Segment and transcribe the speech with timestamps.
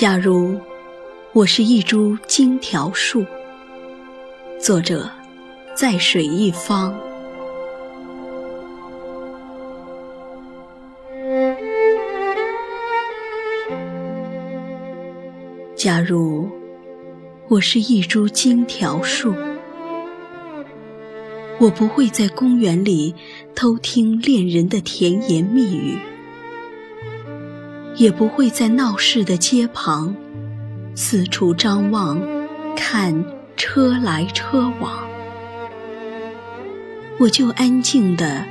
[0.00, 0.58] 假如
[1.34, 3.22] 我是一株荆条树，
[4.58, 5.06] 作者
[5.76, 6.98] 在水一方。
[15.76, 16.48] 假如
[17.48, 19.34] 我是一株荆条树，
[21.58, 23.14] 我不会在公园里
[23.54, 25.98] 偷听恋人的甜言蜜语。
[27.96, 30.14] 也不会在闹市的街旁
[30.94, 32.20] 四处张望，
[32.76, 33.24] 看
[33.56, 35.06] 车来车往。
[37.18, 38.44] 我就安静地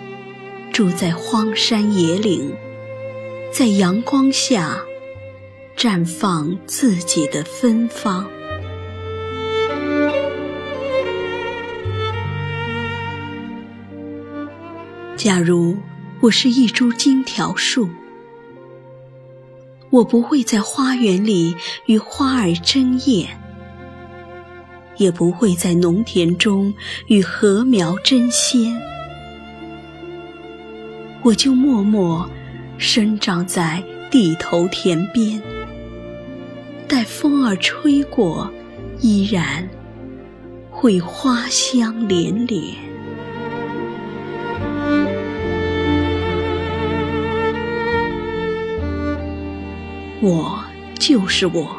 [0.72, 2.54] 住在荒山野岭，
[3.52, 4.80] 在阳光下
[5.76, 8.28] 绽放自己的芬芳。
[15.16, 15.76] 假如
[16.22, 17.90] 我是一株金条树。
[19.90, 21.56] 我不会在花园里
[21.88, 23.28] 与花儿争艳，
[24.98, 26.74] 也不会在农田中
[27.08, 28.80] 与禾苗争先，
[31.24, 32.30] 我就默默
[32.78, 35.42] 生长在地头田边，
[36.88, 38.52] 待风儿吹过，
[39.02, 39.68] 依然
[40.70, 42.76] 会花香连连。
[50.22, 50.62] 我
[51.00, 51.78] 就是我，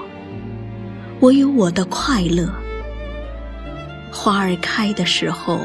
[1.20, 2.50] 我有我的快乐。
[4.10, 5.60] 花儿开的时候，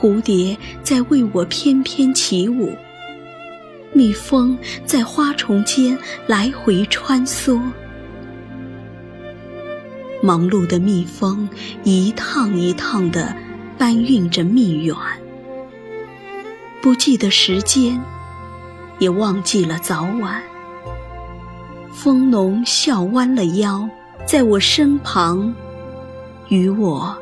[0.00, 2.74] 蝴蝶在为我翩翩起舞，
[3.92, 4.56] 蜜蜂
[4.86, 7.60] 在花丛间来回穿梭。
[10.22, 11.46] 忙碌的蜜蜂
[11.84, 13.34] 一趟一趟地
[13.76, 14.96] 搬运着蜜源，
[16.80, 18.00] 不记得时间，
[18.98, 20.42] 也忘记了早晚。
[21.92, 23.88] 蜂农笑弯了腰，
[24.26, 25.52] 在我身旁，
[26.48, 27.14] 与我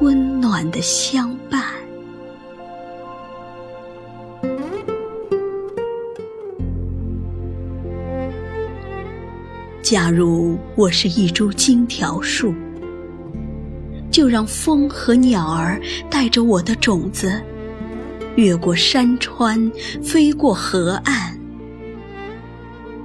[0.00, 1.62] 温暖的相伴。
[9.82, 12.54] 假如我是一株荆条树，
[14.10, 15.80] 就让风和鸟儿
[16.10, 17.40] 带着我的种子，
[18.36, 19.70] 越过山川，
[20.02, 21.31] 飞过河岸。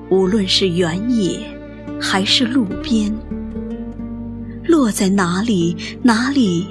[0.10, 1.40] 无论是原野，
[2.00, 3.14] 还是路边，
[4.64, 6.68] 落在哪里，哪里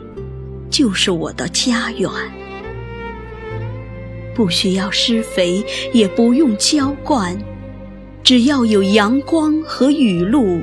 [0.70, 2.10] 就是我的家园。
[4.34, 7.36] 不需要施肥，也不用浇灌，
[8.22, 10.60] 只要有阳光和雨露，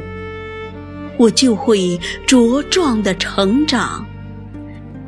[1.17, 4.05] 我就会茁壮的成长，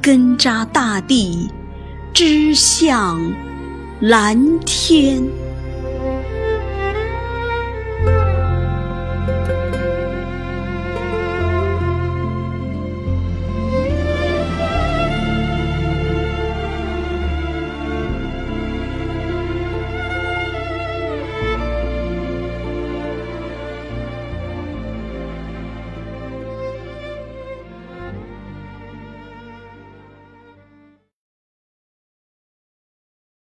[0.02, 1.50] 根扎大地，
[2.14, 3.20] 枝向
[4.00, 5.24] 蓝天。